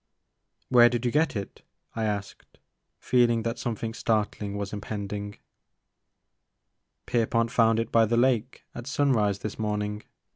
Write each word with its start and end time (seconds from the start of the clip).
"Where 0.69 0.89
did 0.89 1.05
you 1.05 1.11
get 1.11 1.35
it?" 1.35 1.61
I 1.95 2.05
asked, 2.05 2.57
feeling 2.97 3.43
that 3.43 3.59
something 3.59 3.93
startling 3.93 4.57
was 4.57 4.73
impending. 4.73 5.37
Pierpont 7.05 7.51
found 7.51 7.79
it 7.79 7.91
by 7.91 8.07
the 8.07 8.17
lake 8.17 8.63
at 8.73 8.87
sunrise 8.87 9.37
this 9.37 9.53
M 9.53 9.57
36 9.57 9.57
The 9.57 9.57
Maker 9.61 9.67
of 9.67 9.69
Moons. 9.69 9.89
morning. 9.99 10.03